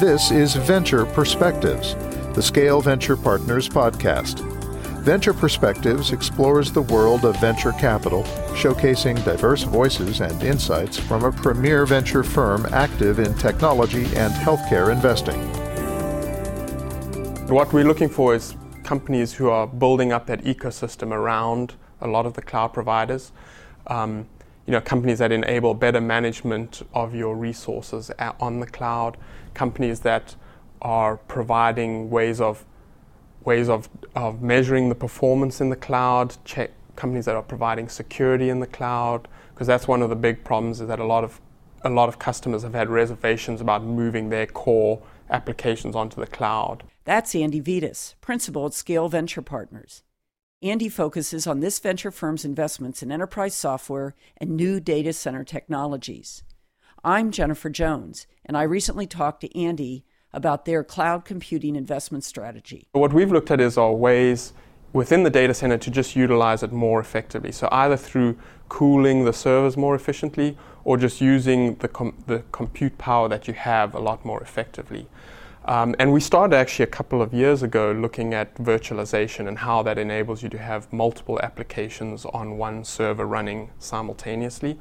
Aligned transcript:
This 0.00 0.32
is 0.32 0.56
Venture 0.56 1.06
Perspectives, 1.06 1.94
the 2.34 2.42
Scale 2.42 2.80
Venture 2.80 3.16
Partners 3.16 3.68
podcast. 3.68 4.40
Venture 5.02 5.32
Perspectives 5.32 6.10
explores 6.10 6.72
the 6.72 6.82
world 6.82 7.24
of 7.24 7.38
venture 7.40 7.70
capital, 7.70 8.24
showcasing 8.56 9.24
diverse 9.24 9.62
voices 9.62 10.20
and 10.20 10.42
insights 10.42 10.98
from 10.98 11.22
a 11.22 11.30
premier 11.30 11.86
venture 11.86 12.24
firm 12.24 12.66
active 12.72 13.20
in 13.20 13.34
technology 13.34 14.04
and 14.16 14.32
healthcare 14.32 14.92
investing. 14.92 15.40
What 17.46 17.72
we're 17.72 17.84
looking 17.84 18.08
for 18.08 18.34
is 18.34 18.56
companies 18.82 19.32
who 19.34 19.48
are 19.48 19.68
building 19.68 20.10
up 20.10 20.26
that 20.26 20.42
ecosystem 20.42 21.12
around 21.12 21.74
a 22.00 22.08
lot 22.08 22.26
of 22.26 22.34
the 22.34 22.42
cloud 22.42 22.72
providers. 22.72 23.30
Um, 23.86 24.26
you 24.66 24.72
know, 24.72 24.80
companies 24.80 25.18
that 25.18 25.32
enable 25.32 25.74
better 25.74 26.00
management 26.00 26.82
of 26.94 27.14
your 27.14 27.36
resources 27.36 28.10
on 28.40 28.60
the 28.60 28.66
cloud, 28.66 29.16
companies 29.52 30.00
that 30.00 30.36
are 30.80 31.16
providing 31.16 32.10
ways 32.10 32.40
of 32.40 32.64
ways 33.44 33.68
of, 33.68 33.90
of 34.14 34.40
measuring 34.40 34.88
the 34.88 34.94
performance 34.94 35.60
in 35.60 35.68
the 35.68 35.76
cloud, 35.76 36.34
check, 36.46 36.70
companies 36.96 37.26
that 37.26 37.36
are 37.36 37.42
providing 37.42 37.88
security 37.88 38.48
in 38.48 38.60
the 38.60 38.66
cloud, 38.66 39.28
because 39.52 39.66
that's 39.66 39.86
one 39.86 40.00
of 40.00 40.08
the 40.08 40.16
big 40.16 40.42
problems 40.44 40.80
is 40.80 40.88
that 40.88 40.98
a 40.98 41.04
lot 41.04 41.24
of 41.24 41.40
a 41.82 41.90
lot 41.90 42.08
of 42.08 42.18
customers 42.18 42.62
have 42.62 42.72
had 42.72 42.88
reservations 42.88 43.60
about 43.60 43.84
moving 43.84 44.30
their 44.30 44.46
core 44.46 45.02
applications 45.28 45.94
onto 45.94 46.18
the 46.18 46.26
cloud. 46.26 46.82
That's 47.04 47.34
Andy 47.34 47.60
Vitus, 47.60 48.14
principal 48.22 48.64
at 48.64 48.72
Scale 48.72 49.10
Venture 49.10 49.42
Partners. 49.42 50.03
Andy 50.64 50.88
focuses 50.88 51.46
on 51.46 51.60
this 51.60 51.78
venture 51.78 52.10
firm's 52.10 52.42
investments 52.42 53.02
in 53.02 53.12
enterprise 53.12 53.54
software 53.54 54.14
and 54.38 54.56
new 54.56 54.80
data 54.80 55.12
center 55.12 55.44
technologies. 55.44 56.42
I'm 57.04 57.30
Jennifer 57.32 57.68
Jones, 57.68 58.26
and 58.46 58.56
I 58.56 58.62
recently 58.62 59.06
talked 59.06 59.42
to 59.42 59.60
Andy 59.60 60.06
about 60.32 60.64
their 60.64 60.82
cloud 60.82 61.26
computing 61.26 61.76
investment 61.76 62.24
strategy. 62.24 62.88
What 62.92 63.12
we've 63.12 63.30
looked 63.30 63.50
at 63.50 63.60
is 63.60 63.76
our 63.76 63.92
ways 63.92 64.54
within 64.94 65.22
the 65.22 65.28
data 65.28 65.52
center 65.52 65.76
to 65.76 65.90
just 65.90 66.16
utilize 66.16 66.62
it 66.62 66.72
more 66.72 66.98
effectively. 66.98 67.52
So 67.52 67.68
either 67.70 67.98
through 67.98 68.38
cooling 68.70 69.26
the 69.26 69.34
servers 69.34 69.76
more 69.76 69.94
efficiently 69.94 70.56
or 70.82 70.96
just 70.96 71.20
using 71.20 71.74
the, 71.74 71.88
com- 71.88 72.16
the 72.26 72.42
compute 72.52 72.96
power 72.96 73.28
that 73.28 73.46
you 73.46 73.52
have 73.52 73.94
a 73.94 74.00
lot 74.00 74.24
more 74.24 74.40
effectively. 74.40 75.08
Um, 75.66 75.94
and 75.98 76.12
we 76.12 76.20
started 76.20 76.54
actually 76.54 76.84
a 76.84 76.88
couple 76.88 77.22
of 77.22 77.32
years 77.32 77.62
ago 77.62 77.92
looking 77.92 78.34
at 78.34 78.54
virtualization 78.56 79.48
and 79.48 79.58
how 79.58 79.82
that 79.82 79.96
enables 79.96 80.42
you 80.42 80.50
to 80.50 80.58
have 80.58 80.92
multiple 80.92 81.40
applications 81.40 82.26
on 82.26 82.58
one 82.58 82.84
server 82.84 83.26
running 83.26 83.70
simultaneously. 83.78 84.78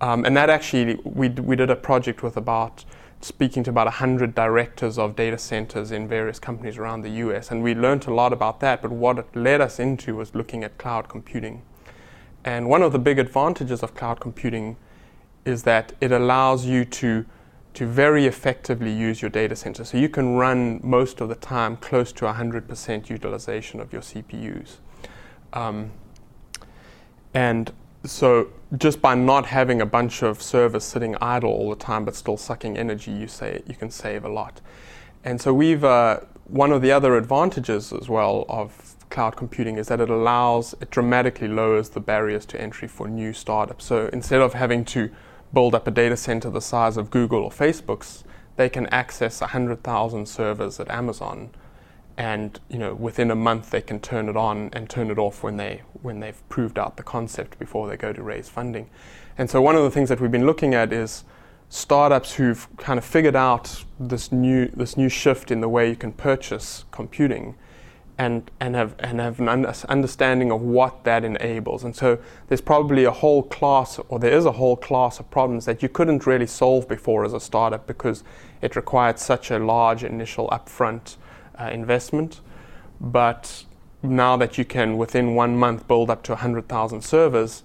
Um, 0.00 0.24
and 0.24 0.34
that 0.36 0.48
actually, 0.48 0.98
we, 1.04 1.28
d- 1.28 1.42
we 1.42 1.54
did 1.54 1.68
a 1.68 1.76
project 1.76 2.22
with 2.22 2.36
about 2.38 2.84
speaking 3.20 3.62
to 3.64 3.70
about 3.70 3.86
100 3.86 4.34
directors 4.34 4.98
of 4.98 5.16
data 5.16 5.36
centers 5.36 5.90
in 5.90 6.08
various 6.08 6.38
companies 6.38 6.78
around 6.78 7.02
the 7.02 7.10
US. 7.10 7.50
And 7.50 7.62
we 7.62 7.74
learned 7.74 8.06
a 8.06 8.14
lot 8.14 8.32
about 8.32 8.60
that, 8.60 8.80
but 8.80 8.90
what 8.90 9.18
it 9.18 9.36
led 9.36 9.60
us 9.60 9.78
into 9.78 10.16
was 10.16 10.34
looking 10.34 10.64
at 10.64 10.78
cloud 10.78 11.08
computing. 11.08 11.62
And 12.42 12.70
one 12.70 12.82
of 12.82 12.92
the 12.92 12.98
big 12.98 13.18
advantages 13.18 13.82
of 13.82 13.94
cloud 13.94 14.20
computing 14.20 14.76
is 15.44 15.64
that 15.64 15.92
it 16.00 16.10
allows 16.10 16.64
you 16.64 16.84
to 16.86 17.26
to 17.76 17.86
very 17.86 18.24
effectively 18.24 18.90
use 18.90 19.20
your 19.20 19.30
data 19.30 19.54
center. 19.54 19.84
So 19.84 19.98
you 19.98 20.08
can 20.08 20.34
run 20.36 20.80
most 20.82 21.20
of 21.20 21.28
the 21.28 21.34
time 21.34 21.76
close 21.76 22.10
to 22.12 22.24
100% 22.24 23.10
utilization 23.10 23.80
of 23.80 23.92
your 23.92 24.00
CPUs. 24.00 24.76
Um, 25.52 25.90
and 27.34 27.70
so 28.02 28.48
just 28.78 29.02
by 29.02 29.14
not 29.14 29.44
having 29.44 29.82
a 29.82 29.86
bunch 29.86 30.22
of 30.22 30.40
servers 30.40 30.84
sitting 30.84 31.16
idle 31.20 31.50
all 31.50 31.68
the 31.68 31.76
time 31.76 32.06
but 32.06 32.14
still 32.14 32.38
sucking 32.38 32.78
energy, 32.78 33.10
you 33.10 33.28
say 33.28 33.62
you 33.66 33.74
can 33.74 33.90
save 33.90 34.24
a 34.24 34.30
lot. 34.30 34.62
And 35.22 35.38
so 35.38 35.52
we've 35.52 35.84
uh, 35.84 36.20
one 36.44 36.72
of 36.72 36.80
the 36.80 36.92
other 36.92 37.14
advantages 37.14 37.92
as 37.92 38.08
well 38.08 38.46
of 38.48 38.96
cloud 39.10 39.36
computing 39.36 39.76
is 39.76 39.88
that 39.88 40.00
it 40.00 40.08
allows 40.08 40.74
it 40.80 40.90
dramatically 40.90 41.48
lowers 41.48 41.90
the 41.90 42.00
barriers 42.00 42.46
to 42.46 42.58
entry 42.58 42.88
for 42.88 43.06
new 43.06 43.34
startups. 43.34 43.84
So 43.84 44.08
instead 44.14 44.40
of 44.40 44.54
having 44.54 44.82
to 44.86 45.10
build 45.52 45.74
up 45.74 45.86
a 45.86 45.90
data 45.90 46.16
center 46.16 46.50
the 46.50 46.60
size 46.60 46.96
of 46.96 47.10
Google 47.10 47.42
or 47.42 47.50
Facebook's, 47.50 48.24
they 48.56 48.68
can 48.68 48.86
access 48.86 49.40
100,000 49.40 50.26
servers 50.26 50.80
at 50.80 50.90
Amazon 50.90 51.50
and 52.16 52.60
you 52.68 52.78
know 52.78 52.94
within 52.94 53.30
a 53.30 53.34
month 53.34 53.70
they 53.70 53.82
can 53.82 54.00
turn 54.00 54.28
it 54.28 54.36
on 54.36 54.70
and 54.72 54.88
turn 54.88 55.10
it 55.10 55.18
off 55.18 55.42
when 55.42 55.56
they 55.56 55.82
when 56.02 56.20
they've 56.20 56.48
proved 56.48 56.78
out 56.78 56.96
the 56.96 57.02
concept 57.02 57.58
before 57.58 57.88
they 57.88 57.96
go 57.96 58.12
to 58.12 58.22
raise 58.22 58.48
funding. 58.48 58.88
And 59.36 59.50
so 59.50 59.60
one 59.60 59.76
of 59.76 59.82
the 59.82 59.90
things 59.90 60.08
that 60.08 60.20
we've 60.20 60.30
been 60.30 60.46
looking 60.46 60.74
at 60.74 60.92
is 60.92 61.24
startups 61.68 62.34
who've 62.34 62.66
kind 62.78 62.98
of 62.98 63.04
figured 63.04 63.36
out 63.36 63.84
this 64.00 64.32
new 64.32 64.68
this 64.68 64.96
new 64.96 65.08
shift 65.08 65.50
in 65.50 65.60
the 65.60 65.68
way 65.68 65.88
you 65.88 65.96
can 65.96 66.12
purchase 66.12 66.84
computing 66.90 67.54
and, 68.18 68.50
and, 68.60 68.74
have, 68.74 68.94
and 68.98 69.20
have 69.20 69.40
an 69.40 69.66
understanding 69.88 70.50
of 70.50 70.62
what 70.62 71.04
that 71.04 71.22
enables. 71.22 71.84
And 71.84 71.94
so 71.94 72.18
there's 72.48 72.62
probably 72.62 73.04
a 73.04 73.10
whole 73.10 73.42
class, 73.42 74.00
or 74.08 74.18
there 74.18 74.32
is 74.32 74.46
a 74.46 74.52
whole 74.52 74.76
class 74.76 75.20
of 75.20 75.30
problems 75.30 75.66
that 75.66 75.82
you 75.82 75.88
couldn't 75.88 76.26
really 76.26 76.46
solve 76.46 76.88
before 76.88 77.24
as 77.24 77.34
a 77.34 77.40
startup 77.40 77.86
because 77.86 78.24
it 78.62 78.74
required 78.74 79.18
such 79.18 79.50
a 79.50 79.58
large 79.58 80.02
initial 80.02 80.48
upfront 80.48 81.16
uh, 81.60 81.68
investment. 81.70 82.40
But 83.00 83.64
now 84.02 84.36
that 84.38 84.56
you 84.56 84.64
can, 84.64 84.96
within 84.96 85.34
one 85.34 85.56
month, 85.56 85.86
build 85.86 86.08
up 86.08 86.22
to 86.24 86.32
100,000 86.32 87.02
servers 87.02 87.64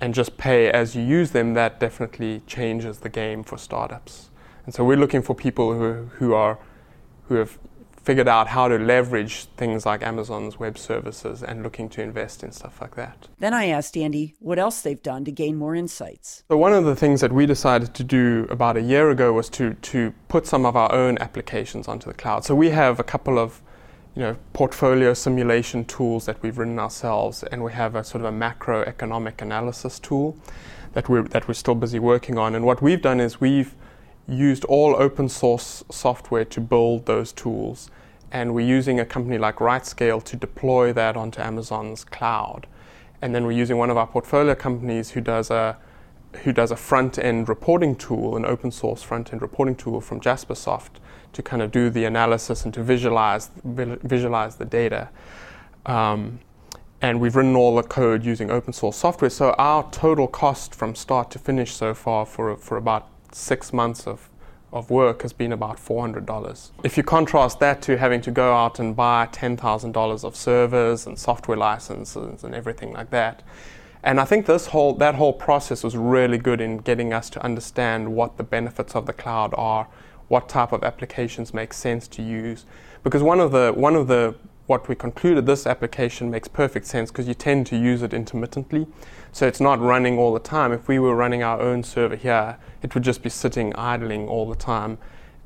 and 0.00 0.12
just 0.12 0.36
pay 0.36 0.68
as 0.68 0.96
you 0.96 1.02
use 1.02 1.30
them, 1.30 1.54
that 1.54 1.78
definitely 1.78 2.42
changes 2.48 2.98
the 2.98 3.08
game 3.08 3.44
for 3.44 3.56
startups. 3.56 4.30
And 4.66 4.74
so 4.74 4.84
we're 4.84 4.96
looking 4.96 5.22
for 5.22 5.34
people 5.34 5.74
who, 5.74 6.06
who 6.16 6.34
are 6.34 6.58
who 7.28 7.36
have 7.36 7.58
figured 8.04 8.28
out 8.28 8.48
how 8.48 8.68
to 8.68 8.78
leverage 8.78 9.46
things 9.56 9.86
like 9.86 10.02
Amazon's 10.02 10.58
web 10.58 10.76
services 10.76 11.42
and 11.42 11.62
looking 11.62 11.88
to 11.88 12.02
invest 12.02 12.44
in 12.44 12.52
stuff 12.52 12.80
like 12.80 12.94
that. 12.96 13.28
Then 13.38 13.54
I 13.54 13.66
asked 13.66 13.96
Andy 13.96 14.34
what 14.40 14.58
else 14.58 14.82
they've 14.82 15.02
done 15.02 15.24
to 15.24 15.32
gain 15.32 15.56
more 15.56 15.74
insights. 15.74 16.44
So 16.48 16.56
one 16.56 16.74
of 16.74 16.84
the 16.84 16.94
things 16.94 17.22
that 17.22 17.32
we 17.32 17.46
decided 17.46 17.94
to 17.94 18.04
do 18.04 18.46
about 18.50 18.76
a 18.76 18.82
year 18.82 19.10
ago 19.10 19.32
was 19.32 19.48
to 19.50 19.74
to 19.74 20.12
put 20.28 20.46
some 20.46 20.66
of 20.66 20.76
our 20.76 20.92
own 20.92 21.18
applications 21.18 21.88
onto 21.88 22.06
the 22.06 22.14
cloud. 22.14 22.44
So 22.44 22.54
we 22.54 22.70
have 22.70 23.00
a 23.00 23.04
couple 23.04 23.38
of 23.38 23.62
you 24.14 24.22
know, 24.22 24.36
portfolio 24.52 25.12
simulation 25.12 25.84
tools 25.84 26.26
that 26.26 26.40
we've 26.40 26.56
written 26.56 26.78
ourselves, 26.78 27.42
and 27.42 27.64
we 27.64 27.72
have 27.72 27.96
a 27.96 28.04
sort 28.04 28.24
of 28.24 28.32
a 28.32 28.36
macroeconomic 28.36 29.42
analysis 29.42 29.98
tool 29.98 30.36
that 30.92 31.08
we're 31.08 31.22
that 31.22 31.48
we're 31.48 31.54
still 31.54 31.74
busy 31.74 31.98
working 31.98 32.38
on. 32.38 32.54
And 32.54 32.64
what 32.64 32.80
we've 32.80 33.02
done 33.02 33.20
is 33.20 33.40
we've 33.40 33.74
used 34.28 34.64
all 34.64 34.94
open 34.96 35.28
source 35.28 35.84
software 35.90 36.44
to 36.46 36.60
build 36.60 37.06
those 37.06 37.32
tools. 37.32 37.90
And 38.32 38.54
we're 38.54 38.66
using 38.66 38.98
a 38.98 39.04
company 39.04 39.38
like 39.38 39.56
RightScale 39.56 40.22
to 40.24 40.36
deploy 40.36 40.92
that 40.92 41.16
onto 41.16 41.40
Amazon's 41.40 42.04
cloud. 42.04 42.66
And 43.22 43.34
then 43.34 43.44
we're 43.44 43.52
using 43.52 43.76
one 43.78 43.90
of 43.90 43.96
our 43.96 44.06
portfolio 44.06 44.54
companies 44.54 45.10
who 45.10 45.20
does 45.20 45.50
a 45.50 45.78
who 46.42 46.52
does 46.52 46.72
a 46.72 46.76
front 46.76 47.16
end 47.16 47.48
reporting 47.48 47.94
tool, 47.94 48.36
an 48.36 48.44
open 48.44 48.72
source 48.72 49.02
front 49.02 49.32
end 49.32 49.40
reporting 49.40 49.76
tool 49.76 50.00
from 50.00 50.20
Jaspersoft 50.20 50.98
to 51.32 51.42
kind 51.42 51.62
of 51.62 51.70
do 51.70 51.90
the 51.90 52.04
analysis 52.04 52.64
and 52.64 52.74
to 52.74 52.82
visualize 52.82 53.50
visualize 53.64 54.56
the 54.56 54.64
data. 54.64 55.10
Um, 55.86 56.40
and 57.00 57.20
we've 57.20 57.36
written 57.36 57.54
all 57.54 57.76
the 57.76 57.82
code 57.82 58.24
using 58.24 58.50
open 58.50 58.72
source 58.72 58.96
software. 58.96 59.30
So 59.30 59.52
our 59.58 59.88
total 59.90 60.26
cost 60.26 60.74
from 60.74 60.94
start 60.94 61.30
to 61.32 61.38
finish 61.38 61.72
so 61.74 61.94
far 61.94 62.26
for 62.26 62.56
for 62.56 62.76
about 62.76 63.08
six 63.34 63.72
months 63.72 64.06
of, 64.06 64.28
of 64.72 64.90
work 64.90 65.22
has 65.22 65.32
been 65.32 65.52
about 65.52 65.76
$400. 65.76 66.70
If 66.82 66.96
you 66.96 67.02
contrast 67.02 67.60
that 67.60 67.82
to 67.82 67.96
having 67.98 68.20
to 68.22 68.30
go 68.30 68.54
out 68.54 68.78
and 68.78 68.94
buy 68.94 69.28
$10,000 69.32 70.24
of 70.24 70.36
servers 70.36 71.06
and 71.06 71.18
software 71.18 71.56
licenses 71.56 72.44
and 72.44 72.54
everything 72.54 72.92
like 72.92 73.10
that, 73.10 73.42
and 74.02 74.20
I 74.20 74.26
think 74.26 74.44
this 74.44 74.66
whole 74.66 74.92
that 74.96 75.14
whole 75.14 75.32
process 75.32 75.82
was 75.82 75.96
really 75.96 76.36
good 76.36 76.60
in 76.60 76.78
getting 76.78 77.14
us 77.14 77.30
to 77.30 77.42
understand 77.42 78.14
what 78.14 78.36
the 78.36 78.44
benefits 78.44 78.94
of 78.94 79.06
the 79.06 79.14
cloud 79.14 79.54
are, 79.56 79.88
what 80.28 80.46
type 80.46 80.72
of 80.72 80.84
applications 80.84 81.54
make 81.54 81.72
sense 81.72 82.06
to 82.08 82.22
use. 82.22 82.66
Because 83.02 83.22
one 83.22 83.40
of 83.40 83.50
the 83.50 83.72
one 83.74 83.96
of 83.96 84.06
the 84.06 84.34
what 84.66 84.88
we 84.88 84.94
concluded 84.94 85.46
this 85.46 85.66
application 85.66 86.30
makes 86.30 86.48
perfect 86.48 86.86
sense 86.86 87.10
because 87.10 87.28
you 87.28 87.34
tend 87.34 87.66
to 87.66 87.76
use 87.76 88.02
it 88.02 88.14
intermittently. 88.14 88.86
So 89.32 89.46
it's 89.46 89.60
not 89.60 89.80
running 89.80 90.18
all 90.18 90.32
the 90.32 90.40
time. 90.40 90.72
If 90.72 90.88
we 90.88 90.98
were 90.98 91.14
running 91.14 91.42
our 91.42 91.60
own 91.60 91.82
server 91.82 92.16
here, 92.16 92.58
it 92.82 92.94
would 92.94 93.04
just 93.04 93.22
be 93.22 93.30
sitting 93.30 93.74
idling 93.76 94.28
all 94.28 94.48
the 94.48 94.56
time 94.56 94.98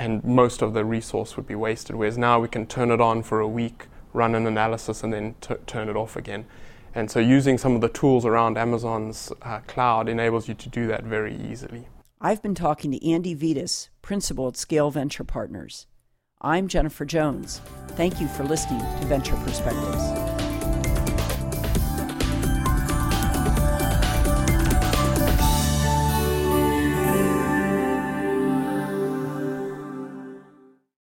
and 0.00 0.24
most 0.24 0.62
of 0.62 0.72
the 0.72 0.84
resource 0.84 1.36
would 1.36 1.46
be 1.46 1.54
wasted. 1.54 1.94
Whereas 1.94 2.16
now 2.16 2.40
we 2.40 2.48
can 2.48 2.66
turn 2.66 2.90
it 2.90 3.02
on 3.02 3.22
for 3.22 3.40
a 3.40 3.46
week, 3.48 3.86
run 4.14 4.34
an 4.34 4.46
analysis, 4.46 5.04
and 5.04 5.12
then 5.12 5.34
t- 5.42 5.54
turn 5.66 5.90
it 5.90 5.96
off 5.96 6.16
again. 6.16 6.46
And 6.94 7.10
so 7.10 7.20
using 7.20 7.58
some 7.58 7.74
of 7.74 7.82
the 7.82 7.88
tools 7.88 8.24
around 8.24 8.56
Amazon's 8.56 9.30
uh, 9.42 9.60
cloud 9.66 10.08
enables 10.08 10.48
you 10.48 10.54
to 10.54 10.68
do 10.70 10.86
that 10.86 11.04
very 11.04 11.36
easily. 11.36 11.86
I've 12.18 12.42
been 12.42 12.54
talking 12.54 12.90
to 12.92 13.10
Andy 13.10 13.34
Vitus, 13.34 13.90
principal 14.00 14.48
at 14.48 14.56
Scale 14.56 14.90
Venture 14.90 15.24
Partners. 15.24 15.86
I'm 16.42 16.68
Jennifer 16.68 17.04
Jones. 17.04 17.60
Thank 17.88 18.18
you 18.18 18.26
for 18.26 18.44
listening 18.44 18.80
to 18.80 19.06
Venture 19.06 19.36
Perspectives. 19.36 20.29